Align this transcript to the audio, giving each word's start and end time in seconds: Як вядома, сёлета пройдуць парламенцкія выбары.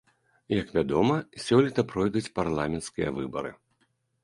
Як 0.61 0.71
вядома, 0.77 1.17
сёлета 1.45 1.85
пройдуць 1.93 2.33
парламенцкія 2.41 3.15
выбары. 3.21 3.55